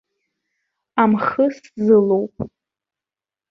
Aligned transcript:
Амхы 1.01 1.45
сзылоуп. 1.55 2.35